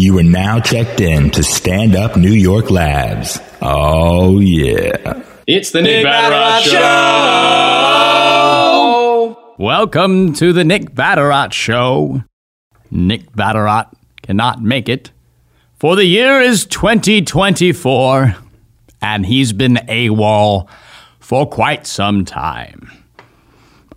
[0.00, 3.38] You are now checked in to Stand Up New York Labs.
[3.60, 5.22] Oh, yeah.
[5.46, 6.62] It's the Nick Vatterott
[9.34, 9.54] Show!
[9.58, 12.24] Welcome to the Nick Vatterott Show.
[12.90, 13.92] Nick Vatterott
[14.22, 15.10] cannot make it,
[15.74, 18.36] for the year is 2024,
[19.02, 20.66] and he's been AWOL
[21.18, 22.90] for quite some time.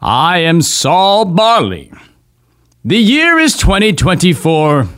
[0.01, 1.93] I am Saul Barley.
[2.83, 4.89] The year is 2024,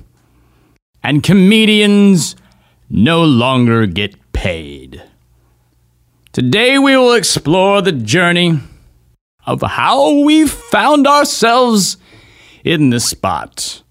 [1.06, 2.36] and comedians
[2.90, 5.04] no longer get paid.
[6.34, 8.60] Today we will explore the journey
[9.46, 11.98] of how we found ourselves
[12.64, 13.84] in this spot.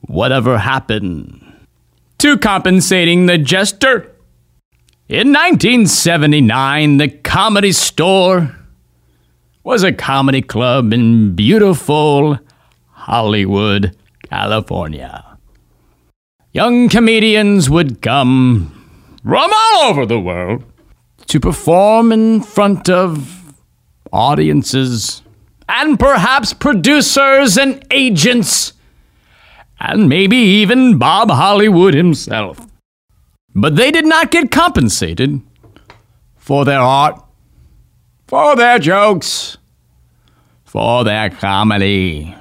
[0.00, 1.44] Whatever happened
[2.16, 4.10] to compensating the jester?
[5.06, 8.56] In 1979, the Comedy Store
[9.64, 12.38] was a comedy club in beautiful
[12.92, 13.94] Hollywood,
[14.30, 15.27] California.
[16.58, 18.72] Young comedians would come
[19.22, 20.64] from all over the world
[21.28, 23.54] to perform in front of
[24.12, 25.22] audiences
[25.68, 28.72] and perhaps producers and agents
[29.78, 32.58] and maybe even Bob Hollywood himself.
[33.54, 35.40] But they did not get compensated
[36.34, 37.22] for their art,
[38.26, 39.58] for their jokes,
[40.64, 42.34] for their comedy.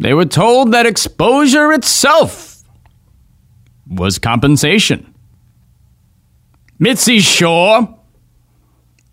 [0.00, 2.64] They were told that exposure itself
[3.86, 5.14] was compensation.
[6.78, 7.98] Mitzi Shore,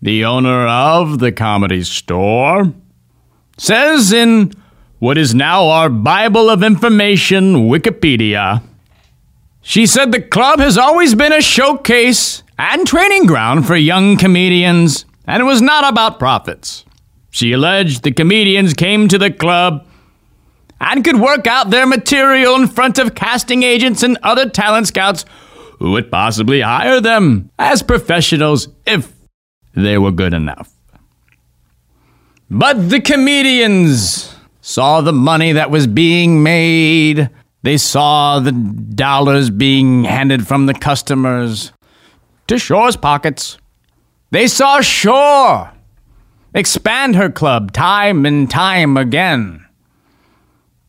[0.00, 2.72] the owner of the comedy store,
[3.58, 4.52] says in
[4.98, 8.62] what is now our Bible of Information, Wikipedia,
[9.60, 15.04] she said the club has always been a showcase and training ground for young comedians,
[15.26, 16.86] and it was not about profits.
[17.30, 19.84] She alleged the comedians came to the club
[20.80, 25.24] and could work out their material in front of casting agents and other talent scouts
[25.78, 29.12] who would possibly hire them as professionals if
[29.74, 30.72] they were good enough.
[32.50, 37.30] But the comedians saw the money that was being made.
[37.62, 41.72] They saw the dollars being handed from the customers
[42.46, 43.58] to Shore's pockets.
[44.30, 45.72] They saw Shore
[46.54, 49.64] expand her club time and time again.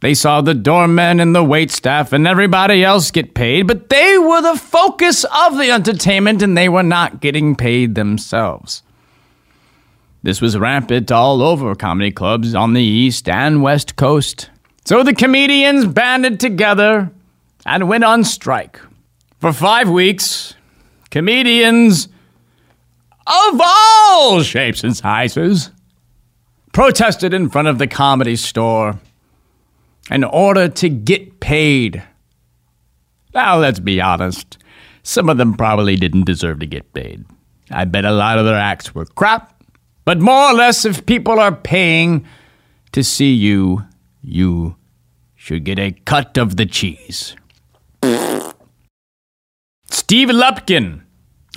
[0.01, 4.41] They saw the doormen and the waitstaff and everybody else get paid, but they were
[4.41, 8.81] the focus of the entertainment and they were not getting paid themselves.
[10.23, 14.49] This was rampant all over comedy clubs on the East and West Coast.
[14.85, 17.11] So the comedians banded together
[17.65, 18.79] and went on strike.
[19.39, 20.55] For five weeks,
[21.11, 22.07] comedians
[23.27, 25.71] of all shapes and sizes
[26.71, 28.99] protested in front of the comedy store
[30.09, 32.03] in order to get paid.
[33.33, 34.57] Now, let's be honest,
[35.03, 37.25] some of them probably didn't deserve to get paid.
[37.71, 39.63] I bet a lot of their acts were crap,
[40.05, 42.25] but more or less, if people are paying
[42.91, 43.83] to see you,
[44.21, 44.75] you
[45.35, 47.35] should get a cut of the cheese.
[49.89, 51.03] Steve Lupkin,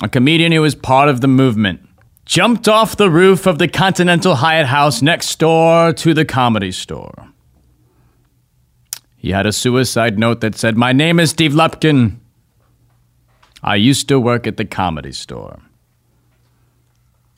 [0.02, 1.80] a comedian who was part of the movement,
[2.26, 7.28] jumped off the roof of the Continental Hyatt House next door to the comedy store.
[9.22, 12.20] He had a suicide note that said, My name is Steve Lupkin.
[13.62, 15.60] I used to work at the comedy store.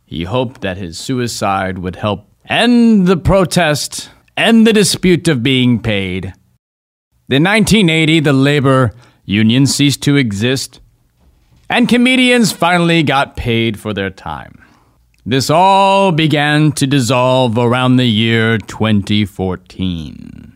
[0.06, 5.78] He hoped that his suicide would help end the protest, end the dispute of being
[5.78, 6.32] paid.
[7.28, 8.92] In 1980, the labor
[9.26, 10.80] union ceased to exist,
[11.68, 14.64] and comedians finally got paid for their time.
[15.26, 20.53] This all began to dissolve around the year 2014.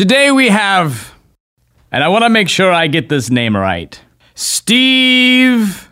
[0.00, 1.12] Today we have,
[1.92, 4.00] and I want to make sure I get this name right
[4.34, 5.90] Steve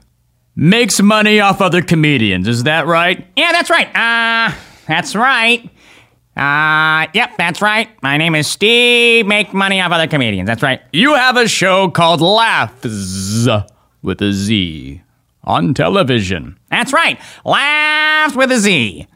[0.57, 2.49] makes money off other comedians.
[2.49, 3.27] Is that right?
[3.37, 3.87] Yeah, that's right.
[3.95, 4.55] Uh,
[4.87, 5.63] that's right.
[6.35, 8.03] Uh, yep, that's right.
[8.03, 9.27] My name is Steve.
[9.27, 10.47] Make money off other comedians.
[10.47, 10.81] That's right.
[10.91, 13.47] You have a show called Laughs
[14.01, 15.03] with a Z
[15.45, 16.59] on television.
[16.71, 17.21] That's right.
[17.45, 19.07] Laughs with a Z.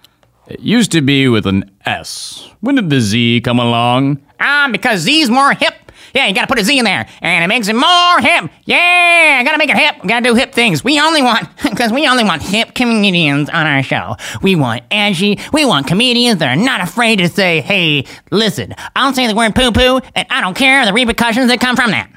[0.53, 2.47] It used to be with an S.
[2.61, 4.23] When did the Z come along?
[4.39, 5.73] Ah, because Z's more hip.
[6.15, 8.51] Yeah, you gotta put a Z in there, and it makes it more hip.
[8.67, 9.97] Yeah, I gotta make it hip.
[10.07, 10.85] Gotta do hip things.
[10.85, 14.17] We only want, because we only want hip comedians on our show.
[14.43, 15.39] We want edgy.
[15.55, 19.35] We want comedians that are not afraid to say, "Hey, listen, I don't say the
[19.35, 22.11] word poo poo, and I don't care the repercussions that come from that."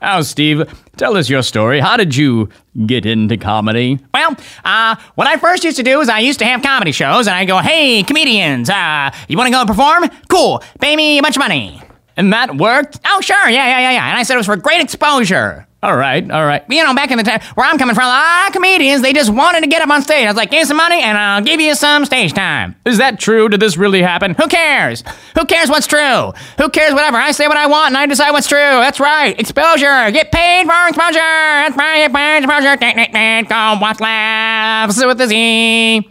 [0.00, 0.62] Now, Steve,
[0.96, 1.80] tell us your story.
[1.80, 2.48] How did you
[2.86, 3.98] get into comedy?
[4.12, 7.26] Well, uh, what I first used to do is I used to have comedy shows,
[7.26, 10.08] and I go, "Hey, comedians, uh, you want to go and perform?
[10.28, 11.85] Cool, pay me a bunch of money."
[12.16, 12.98] And that worked?
[13.04, 14.08] Oh, sure, yeah, yeah, yeah, yeah.
[14.08, 15.66] And I said it was for great exposure.
[15.82, 16.64] All right, all right.
[16.68, 19.12] You know, back in the time where I'm coming from, a lot of comedians, they
[19.12, 20.24] just wanted to get up on stage.
[20.24, 22.74] I was like, give me some money and I'll give you some stage time.
[22.86, 23.48] Is that true?
[23.48, 24.34] Did this really happen?
[24.34, 25.04] Who cares?
[25.38, 26.32] Who cares what's true?
[26.58, 27.18] Who cares whatever?
[27.18, 28.58] I say what I want and I decide what's true.
[28.58, 29.38] That's right.
[29.38, 30.10] Exposure.
[30.10, 31.18] Get paid for exposure.
[31.20, 31.98] That's right.
[31.98, 33.46] Get paid for exposure.
[33.48, 36.10] Go watch laughs with the Z.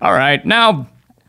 [0.00, 0.86] All right, now,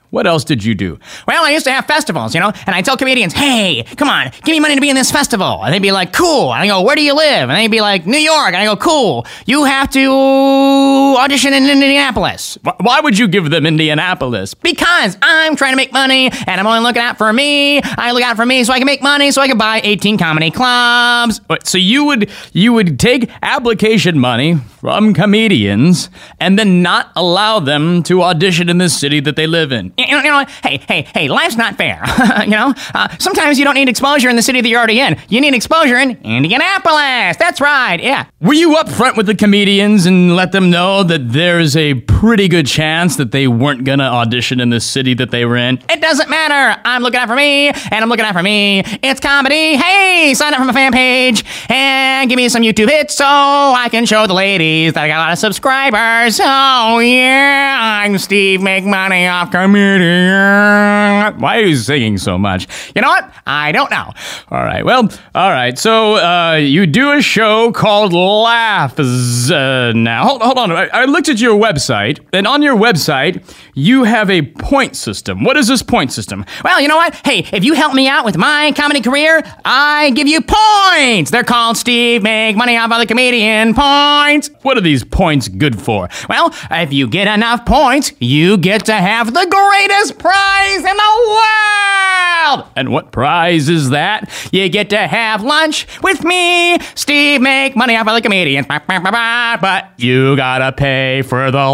[0.10, 1.00] what else did you do?
[1.28, 4.32] Well, I used to have festivals, you know, and I tell comedians, hey, come on,
[4.44, 5.64] give me money to be in this festival.
[5.64, 6.54] And they'd be like, cool.
[6.54, 7.50] And I go, where do you live?
[7.50, 8.48] And they'd be like, New York.
[8.48, 9.26] And I go, cool.
[9.46, 12.58] You have to audition in Indianapolis.
[12.80, 14.54] Why would you give them Indianapolis?
[14.54, 17.82] Because I'm trying to make money and I'm only looking out for me.
[17.82, 20.18] I look out for me so I can make money so I can buy 18
[20.18, 21.42] comedy clubs.
[21.64, 26.10] So you would you would take application money from comedians
[26.40, 29.94] and then not allow them to audition in the city that they live in.
[30.08, 30.46] You know?
[30.64, 32.04] Hey, hey, hey, life's not fair.
[32.44, 35.20] you know, uh, sometimes you don't need exposure in the city that you're already in.
[35.28, 37.38] You need exposure in Indianapolis.
[37.38, 38.02] That's right.
[38.02, 38.28] Yeah.
[38.40, 42.68] Were you upfront with the comedians and let them know that there's a pretty good
[42.68, 45.82] chance that they weren't gonna audition in the city that they were in?
[45.90, 46.82] It doesn't matter.
[46.86, 48.84] I'm looking out for me, and I'm looking out for me.
[49.04, 49.76] It's comedy.
[49.76, 53.88] Hey, sign up for my fan page and give me some YouTube hits so I
[53.92, 56.40] can show the ladies that I got a lot of subscribers.
[56.42, 58.62] Oh yeah, I'm Steve.
[58.62, 59.89] Make money off comedian.
[61.40, 62.68] Why are you singing so much?
[62.96, 63.34] You know what?
[63.46, 64.12] I don't know.
[64.52, 64.86] All right.
[64.86, 65.78] Well, all right.
[65.78, 69.50] So uh, you do a show called Laughs.
[69.50, 70.72] Uh, now, hold, hold on.
[70.72, 73.44] I, I looked at your website, and on your website,
[73.74, 75.44] you have a point system.
[75.44, 76.46] What is this point system?
[76.64, 77.16] Well, you know what?
[77.26, 81.32] Hey, if you help me out with my comedy career, I give you points.
[81.32, 84.50] They're called Steve Make Money Off Other Comedian points.
[84.62, 86.10] What are these points good for?
[86.28, 89.46] Well, if you get enough points, you get to have the
[89.88, 92.68] greatest prize in the world.
[92.76, 94.30] And what prize is that?
[94.52, 98.66] You get to have lunch with me, Steve Make Money Off Other Comedians.
[98.68, 101.66] But You gotta pay for the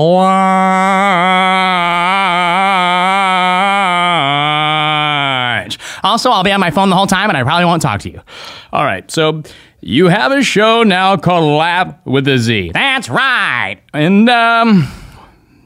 [4.46, 5.80] lunch.
[6.04, 8.12] Also, I'll be on my phone the whole time and I probably won't talk to
[8.12, 8.22] you.
[8.72, 9.42] All right, so
[9.82, 12.72] you have a show now called Laugh with a Z.
[12.74, 13.78] that's right.
[13.94, 14.88] And, um,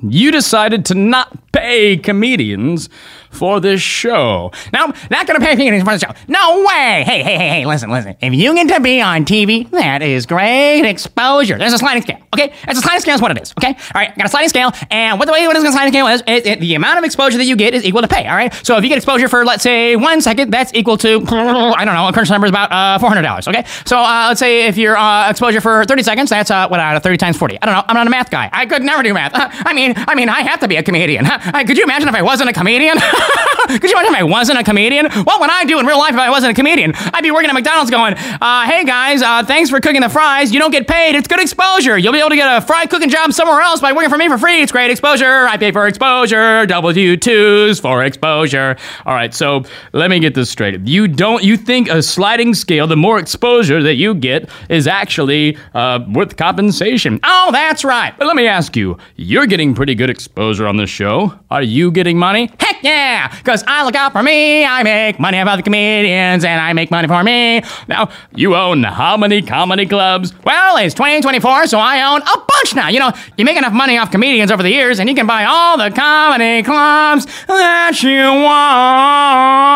[0.01, 2.89] you decided to not pay comedians
[3.31, 4.51] for this show.
[4.73, 6.13] No, not gonna pay comedians for the show.
[6.27, 7.03] No way.
[7.05, 8.15] Hey, hey, hey, hey, listen, listen.
[8.21, 11.57] If you get to be on TV, that is great exposure.
[11.57, 12.53] There's a sliding scale, okay?
[12.67, 13.69] It's a sliding scale is what it is, okay?
[13.69, 16.07] All right, got a sliding scale, and what the way what is a sliding scale
[16.07, 18.35] is, it, it- the amount of exposure that you get is equal to pay, all
[18.35, 18.53] right?
[18.65, 21.93] So if you get exposure for, let's say, one second, that's equal to, I don't
[21.93, 23.63] know, a current number is about uh, $400, okay?
[23.85, 26.99] So uh, let's say if your uh, exposure for 30 seconds, that's, uh, what, uh,
[26.99, 27.59] 30 times 40.
[27.61, 28.49] I don't know, I'm not a math guy.
[28.51, 29.31] I could never do math.
[29.65, 31.25] I mean, I mean, I have to be a comedian.
[31.69, 32.97] Could you imagine if I wasn't a comedian?
[33.67, 35.11] could you imagine if I wasn't a comedian?
[35.11, 36.93] What would I do in real life if I wasn't a comedian?
[36.95, 40.51] I'd be working at McDonald's going, uh, hey guys, uh, thanks for cooking the fries.
[40.53, 41.15] You don't get paid.
[41.15, 41.97] It's good exposure.
[41.97, 44.27] You'll be able to get a fry cooking job somewhere else by working for me
[44.27, 44.61] for free.
[44.61, 45.47] It's great exposure.
[45.47, 46.65] I pay for exposure.
[46.65, 48.75] W2s for exposure.
[49.05, 49.63] All right, so
[49.93, 50.79] let me get this straight.
[50.87, 55.57] You don't you think a sliding scale, the more exposure that you get, is actually
[55.73, 57.19] uh, worth compensation?
[57.23, 58.17] Oh, that's right.
[58.17, 61.37] But let me ask you, you're getting pretty good exposure on this show.
[61.51, 62.51] Are you getting money?
[62.59, 63.08] Heck yeah!
[63.37, 66.91] Because I look out for me, I make money off the comedians, and I make
[66.91, 67.61] money for me.
[67.87, 70.33] Now, you own how many comedy clubs?
[70.43, 72.89] Well, it's 2024, so I own a bunch now.
[72.89, 75.45] You know, you make enough money off comedians over the years, and you can buy
[75.45, 79.69] all the comedy clubs that you want.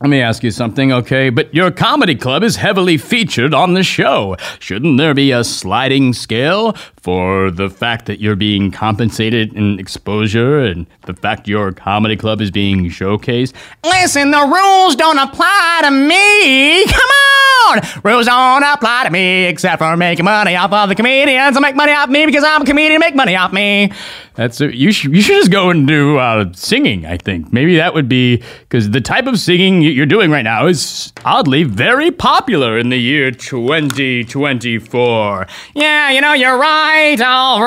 [0.00, 1.28] Let me ask you something, okay?
[1.28, 4.36] But your comedy club is heavily featured on the show.
[4.60, 10.60] Shouldn't there be a sliding scale for the fact that you're being compensated in exposure
[10.60, 13.52] and the fact your comedy club is being showcased?
[13.82, 16.86] Listen, the rules don't apply to me.
[16.86, 17.80] Come on!
[18.04, 21.56] Rules don't apply to me except for making money off other comedians.
[21.56, 23.00] I make money off me because I'm a comedian.
[23.00, 23.90] Make money off me.
[24.38, 24.92] That's a, you.
[24.92, 27.04] Should, you should just go and do uh, singing.
[27.04, 30.44] I think maybe that would be because the type of singing you- you're doing right
[30.44, 35.46] now is oddly very popular in the year 2024.
[35.74, 37.20] Yeah, you know, you're right.
[37.20, 37.60] All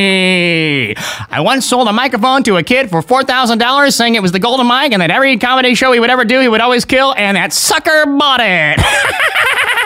[0.00, 0.94] right.
[1.30, 4.66] I once sold a microphone to a kid for $4,000 saying it was the golden
[4.66, 7.36] mic and that every comedy show he would ever do, he would always kill, and
[7.36, 8.80] that sucker bought it.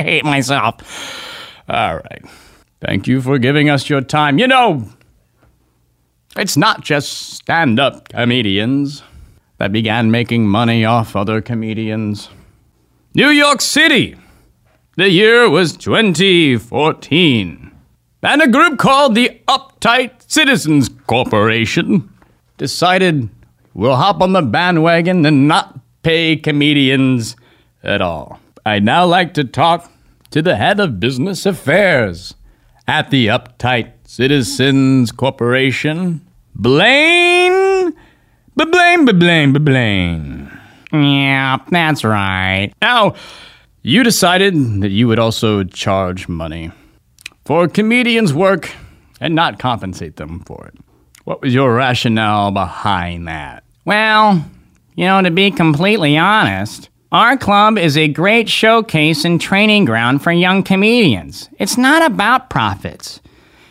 [0.00, 0.80] I hate myself.
[1.68, 2.24] All right.
[2.80, 4.38] Thank you for giving us your time.
[4.38, 4.88] You know,
[6.38, 9.02] it's not just stand up comedians
[9.58, 12.30] that began making money off other comedians.
[13.14, 14.16] New York City.
[14.96, 17.70] The year was 2014.
[18.22, 22.08] and a group called the Uptight Citizens Corporation
[22.56, 23.28] decided
[23.74, 27.36] we'll hop on the bandwagon and not pay comedians
[27.82, 28.40] at all.
[28.66, 29.90] I'd now like to talk
[30.30, 32.34] to the head of business affairs
[32.86, 36.20] at the Uptight Citizens Corporation,
[36.54, 37.94] Blaine.
[38.54, 40.60] Blaine, Blaine, Blaine.
[40.92, 42.72] Yeah, that's right.
[42.82, 43.14] Now,
[43.82, 46.70] you decided that you would also charge money
[47.46, 48.70] for comedians' work
[49.20, 50.74] and not compensate them for it.
[51.24, 53.64] What was your rationale behind that?
[53.86, 54.44] Well,
[54.96, 60.22] you know, to be completely honest, our club is a great showcase and training ground
[60.22, 61.48] for young comedians.
[61.58, 63.20] It's not about profits.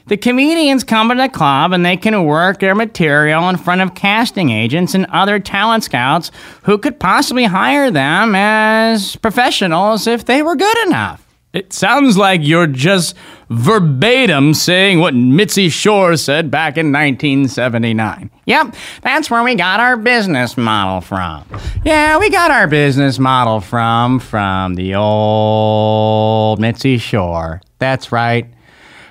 [0.08, 3.96] The comedians come to the club and they can work their material in front of
[3.96, 6.32] casting agents and other talent scouts
[6.64, 11.29] who could possibly hire them as professionals if they were good enough.
[11.52, 13.16] It sounds like you're just
[13.50, 18.30] verbatim saying what Mitzi Shore said back in 1979.
[18.46, 21.44] Yep, that's where we got our business model from.
[21.84, 27.62] Yeah, we got our business model from from the old Mitzi Shore.
[27.80, 28.46] That's right.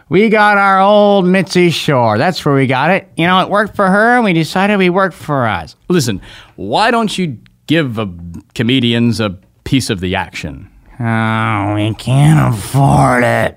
[0.09, 2.19] We got our old Mitzi Shore.
[2.19, 3.11] That's where we got it.
[3.17, 5.75] You know, it worked for her, and we decided we worked for us.
[5.89, 6.23] Listen,
[6.55, 8.07] why don't you give uh,
[8.55, 9.31] comedians a
[9.65, 10.68] piece of the action?
[11.01, 13.57] Oh, we can't afford it.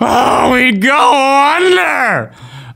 [0.00, 2.32] Oh, we'd go under.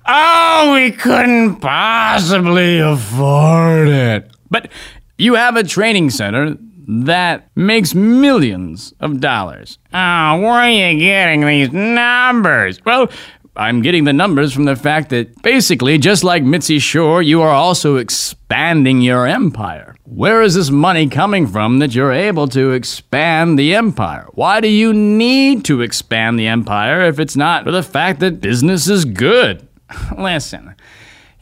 [0.06, 4.30] Oh, we couldn't possibly afford it.
[4.50, 4.70] But
[5.16, 9.78] you have a training center that makes millions of dollars.
[9.94, 12.84] Oh, where are you getting these numbers?
[12.84, 13.08] Well,
[13.54, 17.50] I'm getting the numbers from the fact that basically, just like Mitzi Shore, you are
[17.50, 19.94] also expanding your empire.
[20.04, 24.26] Where is this money coming from that you're able to expand the empire?
[24.32, 28.40] Why do you need to expand the empire if it's not for the fact that
[28.40, 29.68] business is good?
[30.18, 30.74] Listen,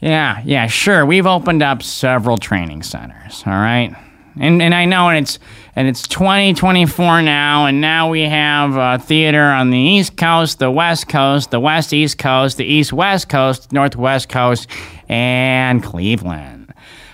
[0.01, 3.95] yeah, yeah, sure, we've opened up several training centers, all right?
[4.41, 5.37] And, and I know and it's
[5.75, 10.71] and it's 2024 now, and now we have uh, theater on the East Coast, the
[10.71, 14.67] West Coast, the West East Coast, the East West Coast, Northwest Coast,
[15.07, 16.73] and Cleveland.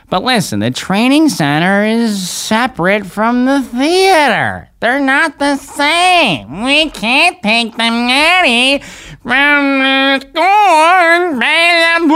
[0.10, 4.70] But listen, the training center is separate from the theater.
[4.80, 6.64] They're not the same.
[6.64, 8.82] We can't take the money
[9.28, 12.08] from the school and pay them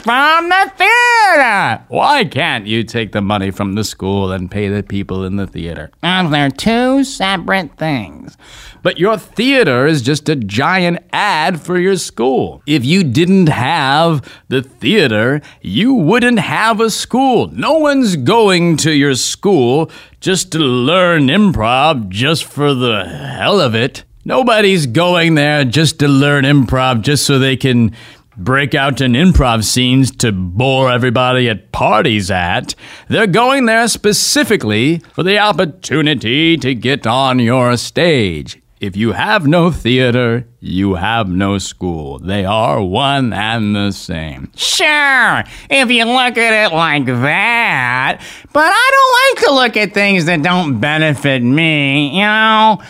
[0.00, 1.84] from the theater.
[1.88, 5.46] Why can't you take the money from the school and pay the people in the
[5.46, 5.90] theater?
[6.02, 8.36] Uh, they're two separate things.
[8.82, 12.62] But your theater is just a giant ad for your school.
[12.66, 17.48] If you didn't have the theater, you wouldn't have a school.
[17.48, 23.74] No one's going to your school just to learn improv just for the hell of
[23.74, 24.04] it.
[24.24, 27.92] Nobody's going there just to learn improv just so they can
[28.36, 32.76] break out in improv scenes to bore everybody at parties at.
[33.08, 38.62] They're going there specifically for the opportunity to get on your stage.
[38.80, 42.18] If you have no theater, you have no school.
[42.20, 44.50] They are one and the same.
[44.56, 48.20] Sure, if you look at it like that.
[48.52, 52.80] But I don't like to look at things that don't benefit me, you know?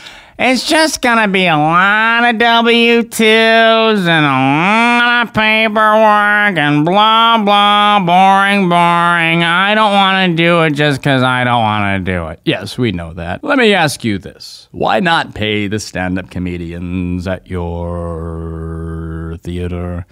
[0.44, 6.84] It's just gonna be a lot of W 2s and a lot of paperwork and
[6.84, 9.44] blah, blah, boring, boring.
[9.44, 12.40] I don't wanna do it just because I don't wanna do it.
[12.44, 13.44] Yes, we know that.
[13.44, 20.06] Let me ask you this why not pay the stand up comedians at your theater?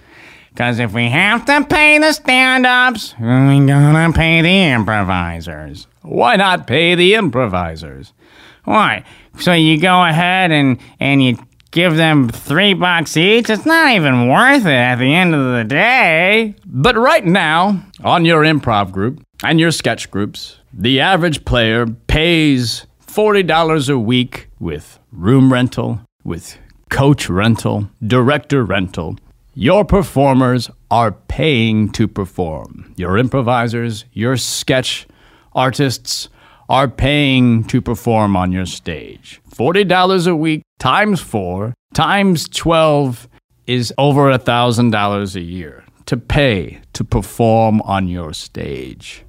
[0.53, 5.87] Because if we have to pay the stand ups, we gotta pay the improvisers.
[6.03, 8.13] Why not pay the improvisers?
[8.63, 9.03] Why?
[9.39, 11.37] So you go ahead and, and you
[11.71, 13.49] give them three bucks each?
[13.49, 16.55] It's not even worth it at the end of the day.
[16.65, 22.85] But right now, on your improv group and your sketch groups, the average player pays
[23.07, 26.57] $40 a week with room rental, with
[26.89, 29.17] coach rental, director rental.
[29.53, 32.93] Your performers are paying to perform.
[32.95, 35.07] Your improvisers, your sketch
[35.53, 36.29] artists
[36.71, 39.41] are paying to perform on your stage.
[39.53, 43.27] $40 a week times four times 12
[43.67, 49.25] is over a $1,000 a year to pay to perform on your stage.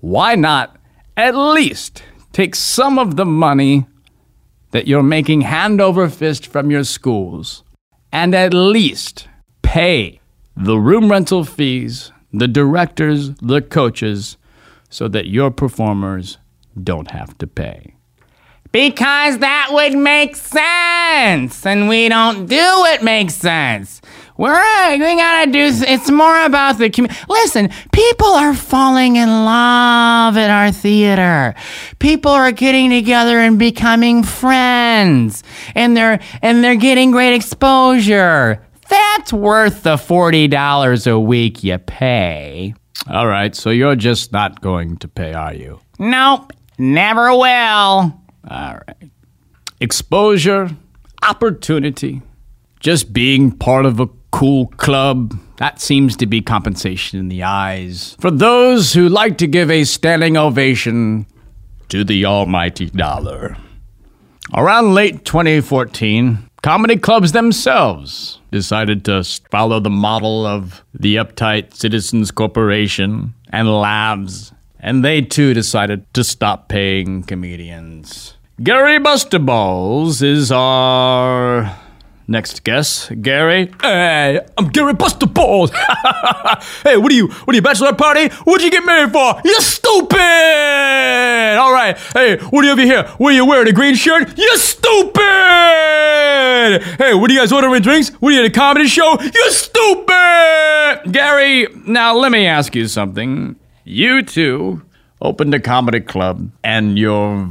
[0.00, 0.78] Why not
[1.14, 2.02] at least
[2.32, 3.86] take some of the money
[4.70, 7.64] that you're making hand over fist from your schools
[8.10, 9.28] and at least
[9.60, 10.20] pay
[10.56, 14.38] the room rental fees, the directors, the coaches,
[14.88, 16.38] so that your performers
[16.78, 17.94] don't have to pay.
[18.70, 21.64] Because that would make sense.
[21.64, 24.02] And we don't do what makes sense.
[24.36, 27.18] We're, we gotta do, it's more about the community.
[27.28, 31.56] Listen, people are falling in love at our theater.
[31.98, 35.42] People are getting together and becoming friends.
[35.74, 38.64] And they're, and they're getting great exposure.
[38.88, 42.74] That's worth the $40 a week you pay.
[43.10, 45.80] All right, so you're just not going to pay, are you?
[45.98, 47.40] Nope, never will.
[47.40, 48.14] All
[48.48, 49.10] right.
[49.80, 50.70] Exposure,
[51.22, 52.22] opportunity,
[52.80, 55.38] just being part of a cool club.
[55.56, 59.84] That seems to be compensation in the eyes for those who like to give a
[59.84, 61.26] standing ovation
[61.88, 63.56] to the almighty dollar.
[64.54, 72.30] Around late 2014, comedy clubs themselves decided to follow the model of the uptight Citizens
[72.30, 78.34] Corporation and Laughs, and they too decided to stop paying comedians.
[78.62, 81.76] Gary Bustaballs is our
[82.26, 83.10] next guest.
[83.22, 85.70] Gary, hey, I'm Gary Bustaballs.
[86.84, 87.28] hey, what are you?
[87.28, 87.62] What are you?
[87.62, 88.28] Bachelor party?
[88.44, 89.40] What'd you get married for?
[89.44, 90.18] You're stupid!
[91.58, 91.96] All right.
[92.12, 93.04] Hey, what are you over here?
[93.18, 93.68] What are you wearing?
[93.68, 94.36] A green shirt?
[94.36, 95.22] You're stupid!
[96.98, 98.10] Hey, what are you guys ordering drinks?
[98.20, 99.18] What are you at a comedy show?
[99.20, 101.12] You're stupid!
[101.12, 103.56] Gary, now let me ask you something.
[103.88, 104.82] You two
[105.22, 107.48] opened a comedy club and you're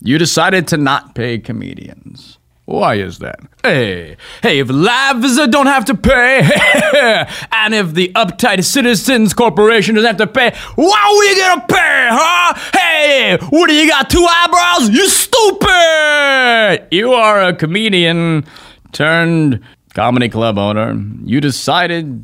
[0.00, 2.38] you decided to not pay comedians.
[2.66, 3.40] Why is that?
[3.64, 6.48] Hey, hey, if Laughs don't have to pay,
[7.52, 12.08] and if the uptight Citizens Corporation doesn't have to pay, why are we gonna pay,
[12.12, 12.78] huh?
[12.78, 14.88] Hey, what do you got, two eyebrows?
[14.88, 16.86] You stupid!
[16.92, 18.44] You are a comedian
[18.92, 19.60] turned
[19.94, 20.94] comedy club owner.
[21.24, 22.22] You decided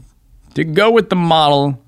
[0.54, 1.82] to go with the model,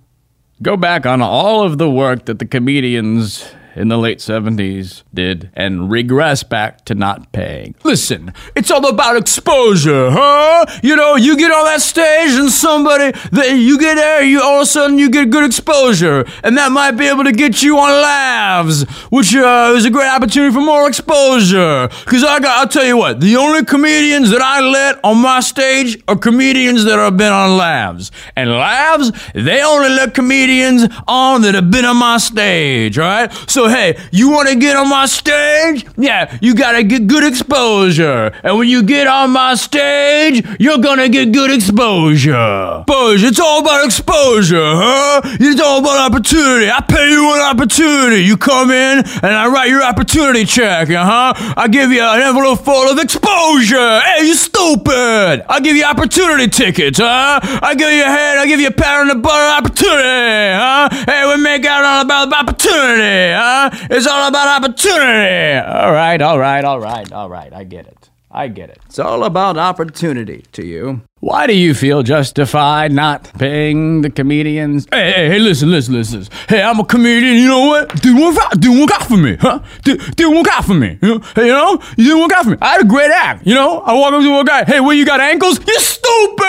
[0.62, 5.50] go back on all of the work that the comedians in the late 70s did
[5.54, 7.74] and regress back to not paying.
[7.84, 10.66] Listen, it's all about exposure, huh?
[10.82, 14.56] You know, you get on that stage and somebody that you get there, you all
[14.56, 17.78] of a sudden you get good exposure, and that might be able to get you
[17.78, 21.88] on laughs, which uh, is a great opportunity for more exposure.
[22.06, 25.40] Cause I got, I'll tell you what, the only comedians that I let on my
[25.40, 31.42] stage are comedians that have been on laughs, and laughs they only let comedians on
[31.42, 33.32] that have been on my stage, right?
[33.48, 35.86] So hey, you want to get on my stage?
[35.96, 38.32] Yeah, you gotta get good exposure.
[38.42, 42.80] And when you get on my stage, you're gonna get good exposure.
[42.82, 45.20] Exposure, it's all about exposure, huh?
[45.24, 46.70] It's all about opportunity.
[46.70, 48.24] I pay you an opportunity.
[48.24, 51.54] You come in and I write your opportunity check, uh huh?
[51.56, 54.00] I give you an envelope full of exposure.
[54.00, 55.44] Hey, you stupid.
[55.48, 57.40] I give you opportunity tickets, huh?
[57.42, 60.88] I give you a head, I give you a pat on the butt opportunity, huh?
[61.06, 61.19] Hey,
[61.60, 63.70] make out all about opportunity, huh?
[63.90, 65.58] It's all about opportunity.
[65.58, 67.52] All right, all right, all right, all right.
[67.52, 68.10] I get it.
[68.30, 68.78] I get it.
[68.86, 71.02] It's all about opportunity to you.
[71.20, 74.86] Why do you feel justified not paying the comedians?
[74.90, 76.26] Hey, hey, hey, listen, listen, listen.
[76.48, 77.36] Hey, I'm a comedian.
[77.36, 78.00] You know what?
[78.00, 79.60] Did one, did one out for me, huh?
[79.82, 80.98] Did, did one out for me.
[81.02, 81.18] You know?
[81.34, 81.78] Hey, you know?
[81.98, 82.56] You did one out for me.
[82.62, 83.46] I had a great act.
[83.46, 83.80] You know?
[83.80, 84.64] I walk up to a guy.
[84.64, 85.58] Hey, where you got ankles?
[85.58, 86.46] You stupid.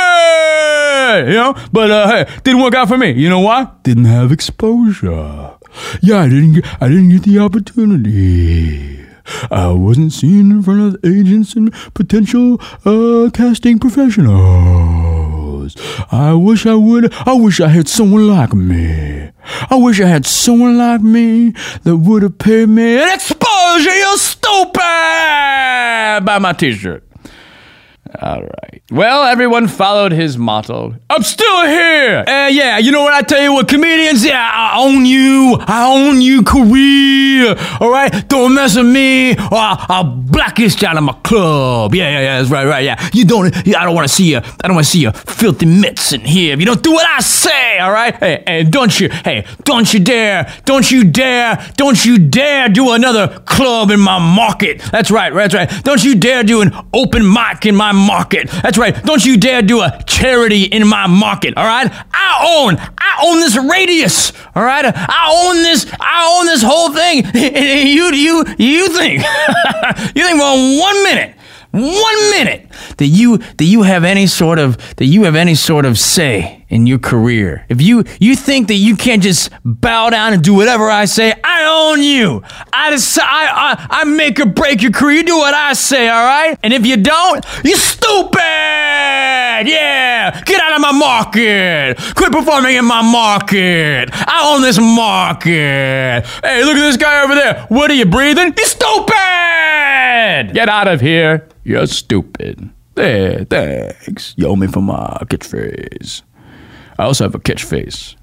[1.28, 1.54] You know?
[1.74, 3.12] But uh, hey, didn't work out for me.
[3.12, 3.68] You know why?
[3.84, 5.52] Didn't have exposure.
[6.02, 6.82] Yeah, I didn't get.
[6.82, 9.01] I didn't get the opportunity.
[9.50, 15.76] I wasn't seen in front of agents and potential uh, casting professionals.
[16.12, 17.14] I wish I would.
[17.14, 19.30] I wish I had someone like me.
[19.70, 21.54] I wish I had someone like me
[21.84, 23.96] that would have paid me an exposure.
[23.96, 24.80] You stupid!
[26.26, 27.04] Buy my T-shirt.
[28.20, 28.84] All right.
[28.92, 30.96] Well, everyone followed his motto.
[31.10, 32.26] I'm still here.
[32.28, 33.14] Uh, yeah, you know what?
[33.14, 35.58] I tell you what, comedians, yeah, I own you.
[35.60, 37.56] I own you, career.
[37.80, 38.28] All right?
[38.28, 40.22] Don't mess with me or I'll, I'll
[40.52, 41.96] you out of my club.
[41.96, 43.10] Yeah, yeah, yeah, that's right, right, yeah.
[43.14, 45.66] You don't, I don't want to see you, I don't want to see your filthy
[45.66, 48.16] mitts in here if you don't do what I say, all right?
[48.16, 52.92] Hey, hey, don't you, hey, don't you dare, don't you dare, don't you dare do
[52.92, 54.82] another club in my market.
[54.92, 55.84] That's right, that's right.
[55.84, 58.50] Don't you dare do an open mic in my market.
[58.50, 58.96] That's right.
[59.04, 61.56] Don't you dare do a charity in my market.
[61.58, 61.92] All right.
[62.14, 62.78] I own.
[62.98, 64.34] I own this radius.
[64.56, 64.86] All right.
[64.86, 65.86] I own this.
[66.00, 67.26] I own this whole thing.
[67.34, 69.24] you you you think
[70.16, 71.36] you think for one minute.
[71.74, 75.86] One minute that you that you have any sort of that you have any sort
[75.86, 77.66] of say in your career.
[77.70, 81.34] If you you think that you can't just bow down and do whatever I say,
[81.44, 82.42] I own you.
[82.74, 85.18] I decide I, I, make or break your career.
[85.18, 86.58] You do what I say, all right?
[86.64, 88.40] And if you don't, you stupid.
[89.68, 91.98] Yeah, get out of my market.
[92.16, 94.10] Quit performing in my market.
[94.12, 96.26] I own this market.
[96.44, 97.66] Hey, look at this guy over there.
[97.68, 98.54] What are you breathing?
[98.58, 99.14] You stupid.
[99.14, 100.54] stupid!
[100.54, 101.48] Get out of here.
[101.64, 102.70] You're stupid.
[102.96, 104.34] There, thanks.
[104.38, 106.24] You owe me for my catchphrase.
[107.02, 108.16] I also have a catchphrase.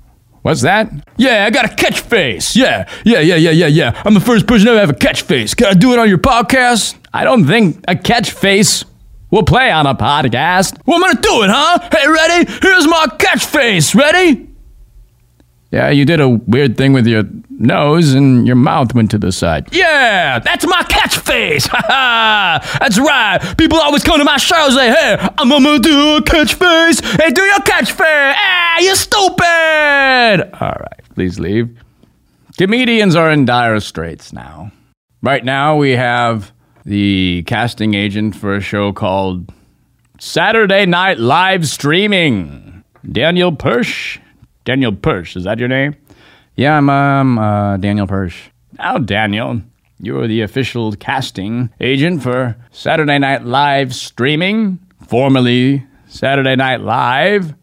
[0.42, 0.88] What's that?
[1.16, 2.54] Yeah, I got a catchphrase.
[2.54, 4.02] Yeah, yeah, yeah, yeah, yeah, yeah.
[4.04, 5.56] I'm the first person to ever have a catchphrase.
[5.56, 6.96] Can I do it on your podcast?
[7.12, 8.84] I don't think a catchphrase
[9.32, 10.80] will play on a podcast.
[10.86, 11.88] Well, I'm gonna do it, huh?
[11.90, 12.52] Hey, ready?
[12.62, 13.96] Here's my catchphrase.
[13.96, 14.48] Ready?
[15.70, 19.30] Yeah, you did a weird thing with your nose and your mouth went to the
[19.32, 19.68] side.
[19.70, 21.68] Yeah, that's my catchphrase.
[22.78, 23.54] that's right.
[23.58, 27.04] People always come to my show and say, hey, I'm gonna do a catchphrase.
[27.20, 28.34] Hey, do your catchphrase.
[28.36, 30.50] Ah, you stupid.
[30.62, 31.76] All right, please leave.
[32.56, 34.72] Comedians are in dire straits now.
[35.22, 36.50] Right now, we have
[36.84, 39.52] the casting agent for a show called
[40.18, 42.84] Saturday Night Live Streaming.
[43.10, 44.18] Daniel Persh.
[44.68, 45.96] Daniel Persh, is that your name?
[46.54, 48.36] Yeah, I'm um, uh, Daniel Persh.
[48.76, 49.62] Now, Daniel,
[49.98, 57.54] you are the official casting agent for Saturday Night Live Streaming, formerly Saturday Night Live.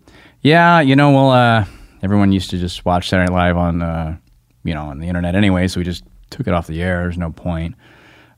[0.42, 1.66] Yeah, you know, well, uh,
[2.02, 4.18] everyone used to just watch Saturday Night Live on, uh,
[4.64, 7.02] you know, on the internet anyway, so we just took it off the air.
[7.02, 7.76] There's no point.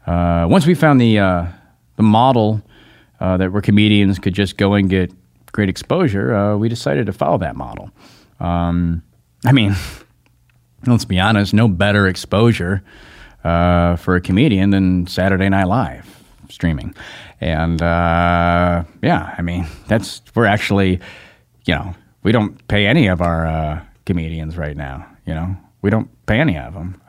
[0.06, 1.46] Uh, once we found the uh,
[1.96, 2.62] the model
[3.22, 5.14] uh, that where comedians could just go and get
[5.54, 7.92] great exposure, uh, we decided to follow that model.
[8.40, 9.04] Um,
[9.46, 9.76] I mean,
[10.88, 12.84] let's be honest, no better exposure
[13.44, 16.06] uh, for a comedian than Saturday Night Live
[16.50, 16.96] streaming.
[17.42, 21.00] And uh, yeah, I mean, that's, we're actually,
[21.66, 25.90] you know, we don't pay any of our uh, comedians right now, you know, we
[25.90, 27.00] don't pay any of them.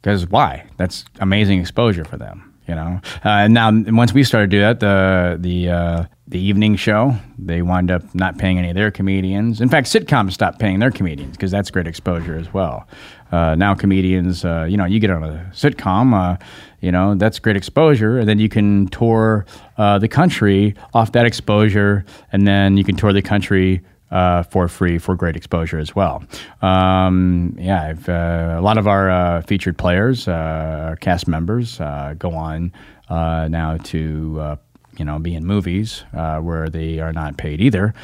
[0.00, 0.66] Because why?
[0.76, 3.00] That's amazing exposure for them you know.
[3.24, 7.62] Uh, now, once we started to do that, the the uh, the evening show, they
[7.62, 9.60] wind up not paying any of their comedians.
[9.60, 12.86] In fact, sitcoms stopped paying their comedians because that's great exposure as well.
[13.32, 16.36] Uh, now, comedians, uh, you know, you get on a sitcom, uh,
[16.80, 19.44] you know, that's great exposure, and then you can tour
[19.76, 24.68] uh, the country off that exposure, and then you can tour the country uh, for
[24.68, 26.22] free for great exposure as well.
[26.62, 32.32] Um, yeah, uh, a lot of our uh, featured players, uh, cast members, uh, go
[32.34, 32.72] on
[33.08, 34.58] uh, now to.
[34.98, 37.94] you know, be in movies where they are not paid either,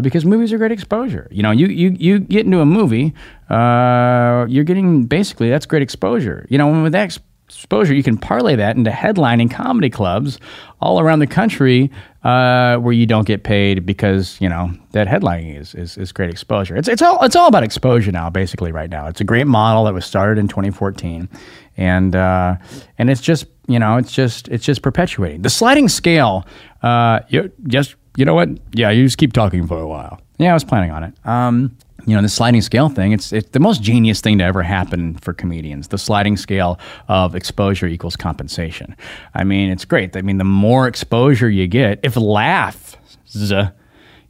[0.00, 1.28] because movies are great exposure.
[1.30, 3.12] You know, you you, you get into a movie,
[3.50, 6.46] uh, you're getting basically that's great exposure.
[6.48, 7.18] You know, with that
[7.48, 10.38] exposure, you can parlay that into headlining comedy clubs
[10.80, 11.90] all around the country
[12.22, 16.30] uh, where you don't get paid because you know that headlining is, is, is great
[16.30, 16.76] exposure.
[16.76, 19.06] It's it's all it's all about exposure now, basically right now.
[19.06, 21.28] It's a great model that was started in 2014,
[21.76, 22.56] and uh,
[22.98, 26.46] and it's just you know it's just it's just perpetuating the sliding scale.
[26.82, 28.50] Uh, you just you know what?
[28.72, 30.20] Yeah, you just keep talking for a while.
[30.38, 31.14] Yeah, I was planning on it.
[31.24, 31.76] Um,
[32.08, 35.14] you know the sliding scale thing it's, it's the most genius thing to ever happen
[35.18, 38.96] for comedians the sliding scale of exposure equals compensation.
[39.34, 40.16] I mean it's great.
[40.16, 42.96] I mean the more exposure you get if laughs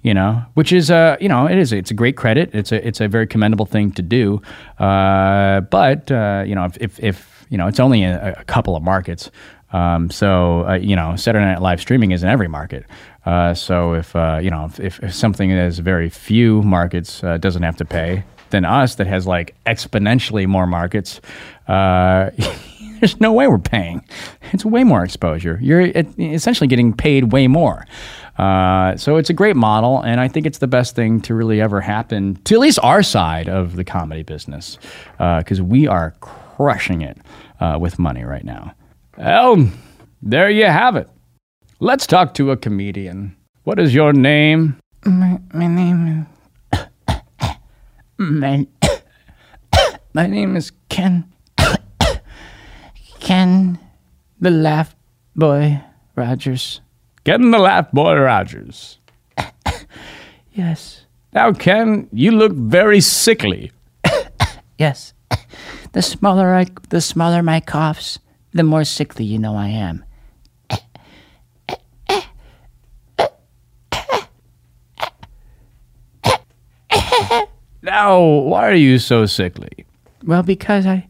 [0.02, 2.50] you know which is a you know it is it's a great credit.
[2.52, 4.42] It's a it's a very commendable thing to do.
[4.78, 8.74] Uh, but uh, you know if, if, if you know it's only a, a couple
[8.74, 9.30] of markets
[9.72, 12.84] um, so uh, you know, Saturday Night Live streaming is in every market.
[13.26, 17.36] Uh, so if uh, you know if, if, something that has very few markets uh,
[17.36, 21.20] doesn't have to pay, then us that has like exponentially more markets,
[21.66, 22.30] uh,
[23.00, 24.02] there's no way we're paying.
[24.52, 25.58] It's way more exposure.
[25.60, 27.86] You're essentially getting paid way more.
[28.38, 31.60] Uh, so it's a great model, and I think it's the best thing to really
[31.60, 34.78] ever happen to at least our side of the comedy business,
[35.18, 37.18] because we are crushing it
[37.78, 38.74] with money right now.
[39.18, 39.68] Well,
[40.22, 41.08] there you have it.
[41.80, 43.36] Let's talk to a comedian.
[43.64, 44.78] What is your name?
[45.04, 46.28] My, my name
[46.72, 46.78] is.
[48.16, 48.64] my,
[50.14, 51.24] my name is Ken.
[53.18, 53.80] Ken
[54.40, 54.94] the Laugh
[55.34, 55.82] Boy
[56.14, 56.80] Rogers.
[57.24, 59.00] Ken the Laugh Boy Rogers.
[60.52, 61.06] yes.
[61.32, 63.72] Now, Ken, you look very sickly.
[64.78, 65.12] yes.
[65.92, 68.20] The smaller I, the smaller my coughs,
[68.52, 70.04] the more sickly you know I am.
[77.80, 79.86] Now, why are you so sickly?
[80.22, 81.08] Well, because I,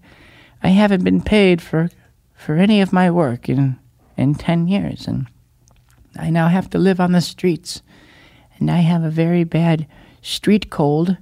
[0.62, 1.88] I haven't been paid for,
[2.34, 3.78] for any of my work in,
[4.16, 5.26] in ten years, and
[6.16, 7.82] I now have to live on the streets,
[8.58, 9.88] and I have a very bad
[10.22, 11.16] street cold,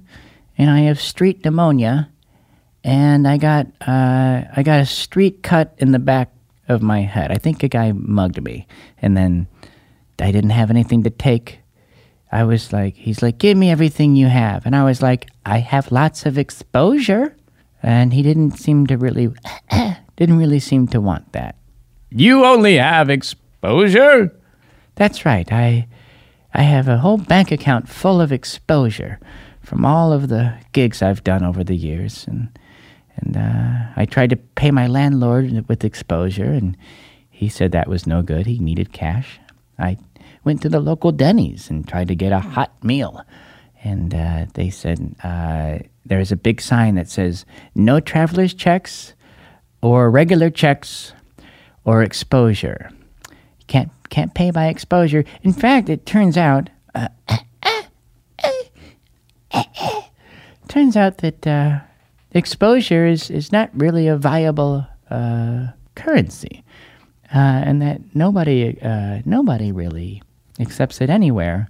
[0.57, 2.09] and I have street pneumonia,
[2.87, 6.31] and I got uh, I got a street cut in the back
[6.69, 7.31] of my head.
[7.31, 8.65] I think a guy mugged me,
[9.01, 9.47] and then
[10.19, 11.59] I didn't have anything to take.
[12.31, 15.57] I was like, he's like, give me everything you have, and I was like, I
[15.59, 17.35] have lots of exposure,
[17.83, 19.33] and he didn't seem to really
[20.15, 21.57] didn't really seem to want that.
[22.09, 24.33] You only have exposure?
[24.95, 25.51] That's right.
[25.51, 25.87] I
[26.53, 29.19] I have a whole bank account full of exposure
[29.61, 32.47] from all of the gigs I've done over the years, and
[33.17, 36.77] and uh, I tried to pay my landlord with exposure, and
[37.29, 38.45] he said that was no good.
[38.45, 39.39] He needed cash.
[39.79, 39.97] I
[40.43, 43.21] went to the local Denny's and tried to get a hot meal,
[43.83, 49.13] and uh, they said uh, there's a big sign that says no traveler's checks,
[49.81, 51.13] or regular checks,
[51.85, 52.91] or exposure.
[53.67, 55.25] Can't can't pay by exposure.
[55.43, 56.69] In fact, it turns out.
[56.95, 57.09] Uh,
[60.67, 61.79] turns out that uh,
[62.37, 66.63] exposure is, is not really a viable uh, currency,
[67.33, 70.21] uh, and that nobody uh, nobody really
[70.59, 71.69] accepts it anywhere,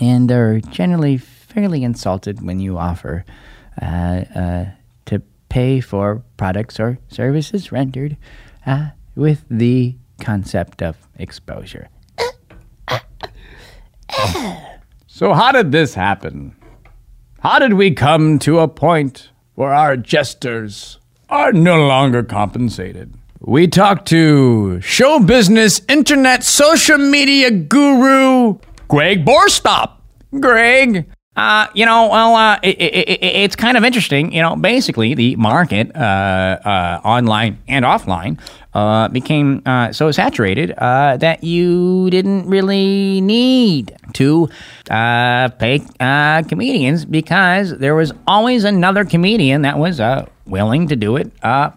[0.00, 3.24] and they're generally fairly insulted when you offer
[3.80, 4.64] uh, uh,
[5.06, 8.16] to pay for products or services rendered
[8.66, 11.88] uh, with the concept of exposure.
[15.06, 16.54] So, how did this happen?
[17.40, 23.12] How did we come to a point where our jesters are no longer compensated?
[23.40, 29.94] We talked to show business, internet, social media guru, Greg Borstop.
[30.38, 34.32] Greg, Uh, you know, well, uh, it, it, it, it's kind of interesting.
[34.32, 38.38] You know, basically, the market, uh, uh, online and offline,
[38.78, 44.48] uh, became uh, so saturated uh, that you didn't really need to
[44.88, 50.94] uh, pay uh, comedians because there was always another comedian that was uh, willing to
[50.94, 51.32] do it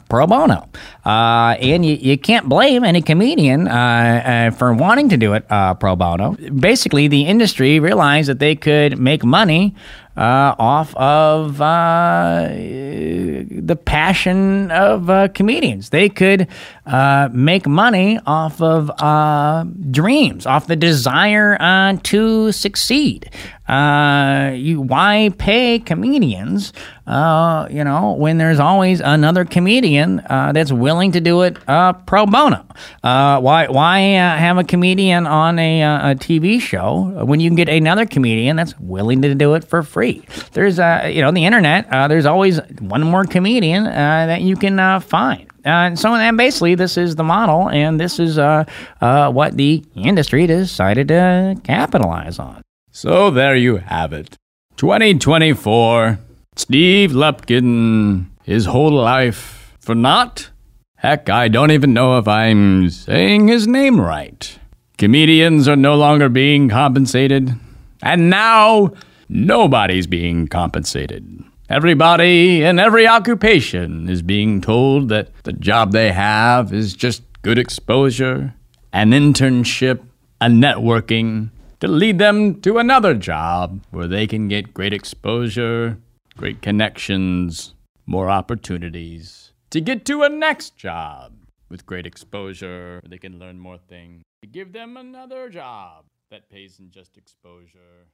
[0.09, 0.69] pro bono.
[1.03, 5.47] And you, you can't blame any comedian for wanting to do it
[5.79, 6.37] pro bono.
[6.53, 9.75] Basically, the industry realized that they could make money
[10.21, 15.89] uh, off of uh, the passion of uh, comedians.
[15.89, 16.47] They could
[16.85, 23.31] uh, make money off of uh, dreams, off the desire uh, to succeed.
[23.71, 26.73] Uh, you why pay comedians?
[27.07, 31.93] Uh, you know, when there's always another comedian uh, that's willing to do it uh,
[31.93, 32.65] pro bono.
[33.03, 37.49] Uh, why why uh, have a comedian on a, uh, a TV show when you
[37.49, 40.21] can get another comedian that's willing to do it for free?
[40.51, 44.55] There's uh, you know, the internet, uh, there's always one more comedian uh, that you
[44.55, 45.47] can uh, find.
[45.65, 48.63] Uh, and so, and basically, this is the model, and this is uh,
[48.99, 52.60] uh, what the industry decided to capitalize on.
[52.91, 54.37] So there you have it.
[54.75, 56.19] 2024.
[56.57, 60.49] Steve Lepkin, his whole life for naught?
[60.97, 64.59] Heck, I don't even know if I'm saying his name right.
[64.97, 67.55] Comedians are no longer being compensated.
[68.03, 68.91] And now,
[69.29, 71.43] nobody's being compensated.
[71.69, 77.57] Everybody in every occupation is being told that the job they have is just good
[77.57, 78.53] exposure,
[78.91, 80.01] an internship,
[80.41, 81.49] a networking
[81.81, 85.97] to lead them to another job where they can get great exposure,
[86.37, 87.73] great connections,
[88.05, 91.33] more opportunities to get to a next job
[91.69, 94.21] with great exposure where they can learn more things.
[94.43, 98.05] To give them another job that pays in just exposure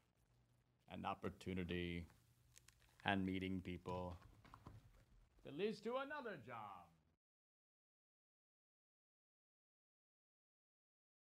[0.92, 2.06] and opportunity
[3.06, 4.16] and meeting people
[5.46, 6.77] that leads to another job.